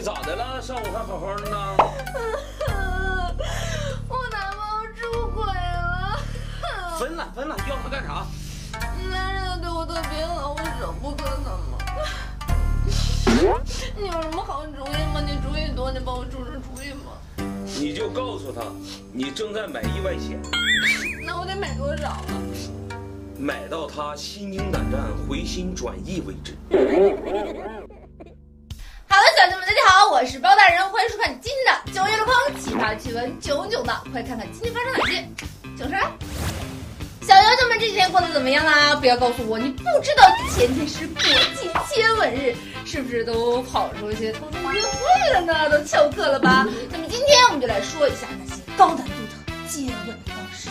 [0.00, 0.62] 你咋的了？
[0.62, 1.76] 上午还好好的呢。
[4.08, 6.18] 我男朋友出轨了。
[6.98, 8.26] 分了分了，要他干啥？
[9.12, 11.76] 男人对我特别好，我舍不得他嘛。
[13.94, 15.20] 你有什么好主意吗？
[15.20, 17.12] 你主意多，你帮我出出主意嘛。
[17.78, 18.62] 你就告诉他，
[19.12, 20.40] 你正在买意外险。
[21.26, 22.24] 那我得买多少啊？
[23.38, 26.56] 买到他心惊胆战、回心转意为止。
[30.20, 35.26] 我是包大人，欢迎收看今天的九月的空奇葩趣闻九九的，快看看今天发生哪些
[35.78, 36.12] 囧事儿。
[37.22, 38.94] 小妖精们这几天过得怎么样啦？
[38.96, 45.70] 不要告诉我你不知道前天是国际接吻日，是不是都跑出去偷偷约会了呢？
[45.70, 46.66] 都翘课了吧？
[46.90, 50.68] 那么今天我们就来说一下那些高难度的接吻方式。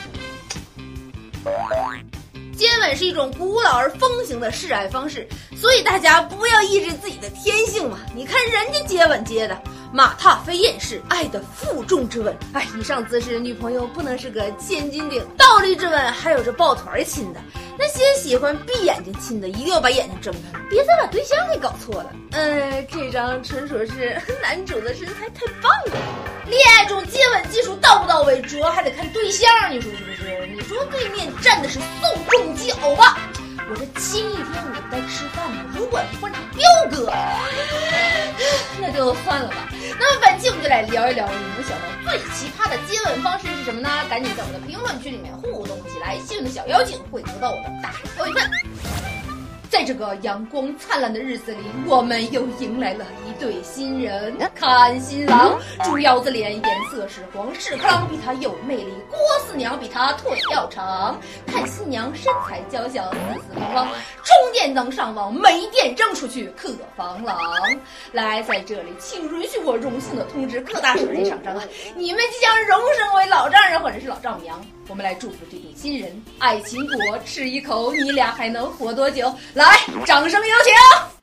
[2.60, 8.00] 接吻是一种古老而风行的示爱方式，所以大家不要抑制自己的天性嘛。
[8.14, 9.58] 你看人家接吻接的，
[9.94, 15.26] 马踏飞燕式爱的负重之吻，哎，以上姿势女朋友不能是个千斤顶。
[15.38, 17.40] 倒立之吻还有这抱团亲的，
[17.78, 22.12] 那些喜欢闭眼睛亲的，一定要把眼睛睁开，别再把对象给搞错了。
[22.32, 25.98] 嗯，这张纯属是男主的身材太棒了。
[26.46, 28.19] 恋爱中接吻技术到不到，
[28.50, 30.48] 主要还得看对象，你说是不是？
[30.48, 33.16] 你说对面站的是宋仲基欧巴，
[33.70, 35.64] 我这亲一天我都在吃饭呢。
[35.76, 37.14] 如果换成彪哥，
[38.82, 39.70] 那就算了吧。
[40.00, 43.90] 那么本期我们就来聊一聊你们想到最奇葩的接吻方式是什么呢？
[44.10, 48.50] 赶紧在我的评论区里面互动起来，幸运的小妖精会得到我的大礼一份。
[49.70, 54.36] 在这个阳光灿烂的日子里，我们又迎来了一对新人。
[54.56, 61.20] 看新郎，猪腰子脸，颜色是黄；是克朗比他有魅力，郭四娘比他腿要长。
[61.46, 63.88] 看新娘身材娇小，四四方方，
[64.24, 67.40] 充电能上网，没电扔出去可防狼。
[68.12, 71.64] 来，在这里，请允许我荣幸的通知各大省内厂商啊，
[71.96, 74.60] 你们即将荣升为老丈人或者是老丈母娘。
[74.88, 79.32] 我们来祝福这对新人，爱情果吃一口，你俩还能活多久？
[79.60, 81.19] 来，掌声有请。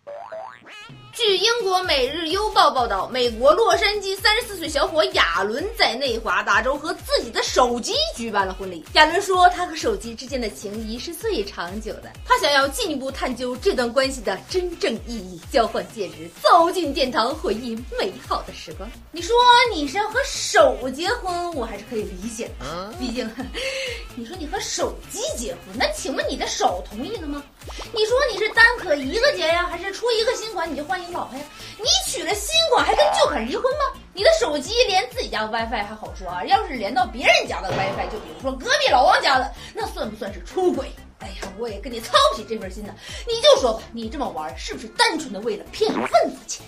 [1.36, 8.82] 据英国《每日邮报》报道，美国洛杉矶三十四岁小伙亚伦在内华达州和自己的手机举办了婚礼。
[8.94, 18.88] 亚伦说，他和手机之间的情谊是最长久的，他想要进一步探究这段关系的真正意义，交换戒指，走进殿堂，回忆美好的时光。
[19.12, 19.36] 你说
[19.70, 23.30] 你是要和手结婚，我还是可以理解的，毕竟，
[24.16, 27.44] 你说你和手机结婚，那请问你的手同意了吗？
[27.92, 31.44] 你说你是单可一个结呀，还是出一个新款你就换一个老婆呀？
[31.78, 34.00] 你娶了新款还跟旧款离婚吗？
[34.14, 40.92] 你的手机连自己家的 WiFi 还好说啊，要是连到别人家的 WiFi，就比如说隔壁老王家的，那算不算是出轨？
[41.18, 42.94] 哎呀，我也跟你操不起这份心呢。
[43.26, 46.64] 你就说吧，你这么玩是不是单纯的为了骗份子钱？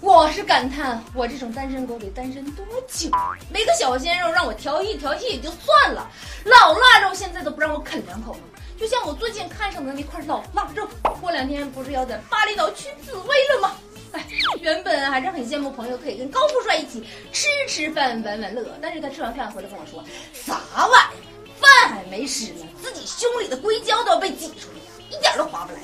[0.00, 3.08] 我是感叹，我这种单身狗得单身多久？
[3.48, 6.10] 没个小鲜肉让我调戏调戏也就算了，
[6.44, 8.40] 老腊肉现在都不让我啃两口了。
[8.82, 10.84] 就像我最近看上的那块老腊肉，
[11.20, 13.76] 过两天不是要在巴厘岛去紫薇了吗？
[14.10, 14.26] 哎，
[14.60, 17.00] 原本还是很羡慕朋友可以跟高富帅一起
[17.32, 20.02] 吃吃饭、玩玩乐，但是他吃完饭回来跟我说，
[20.34, 21.14] 啥玩意儿，
[21.60, 25.78] 饭还没吃呢，自己胸里的硅胶都要被挤出来了，一点都划不来。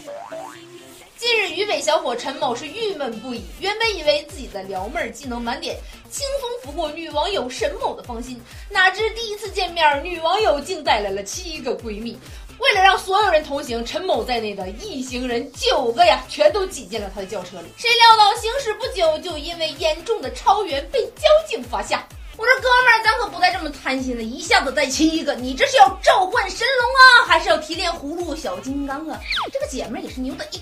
[1.16, 3.44] 近日，渝北小伙陈某是郁闷不已。
[3.60, 5.76] 原本以为自己的撩妹技能满点，
[6.10, 12.18] 轻松俘获女网友沈某的芳心，哪知第一次见面，女网友竟带来了七个闺蜜。
[12.58, 17.68] 为了让所有人同行，陈某在内的一行人九个呀，全都挤进了他的轿车里。
[17.76, 22.06] 谁料到行驶不久，就因为严重的超员被交警罚下。
[22.36, 29.20] 我说哥们儿，咱可不带这么贪心的，一下子带七个，你这是要召唤神龙啊，还是要提炼葫芦小金刚啊？
[29.52, 30.60] 这个姐们儿也是牛的一。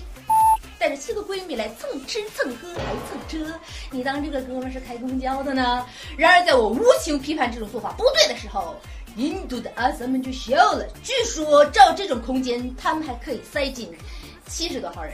[0.79, 3.59] 带着七个闺蜜来蹭吃蹭喝还蹭车，
[3.89, 5.83] 你当这个哥们是开公交的呢？
[6.15, 8.79] 然而在我无情批判这种做法不对的时候，
[9.17, 10.87] 印度的阿三们就笑了。
[11.03, 13.91] 据说照这种空间，他们还可以塞进
[14.45, 15.13] 七十多号人。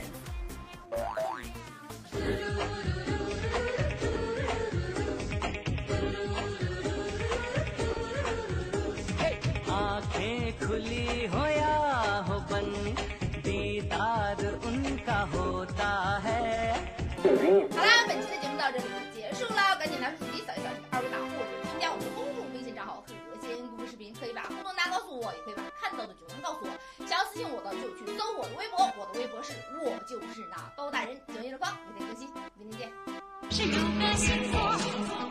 [33.56, 34.60] 是如歌星座，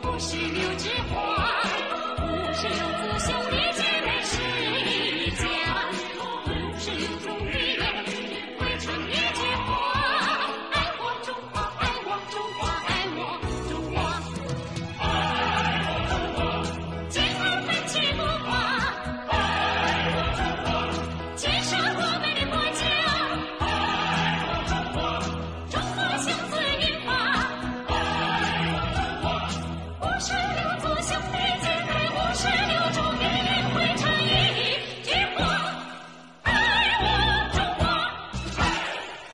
[0.01, 1.32] 不是六枝花。